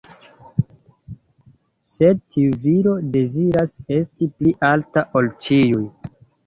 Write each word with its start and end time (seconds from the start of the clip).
Sed 1.89 2.23
tiu 2.31 2.57
viro 2.65 2.97
deziras 3.19 3.77
esti 4.01 4.33
pli 4.41 4.59
alta 4.75 5.07
ol 5.21 5.35
ĉiuj. 5.47 5.89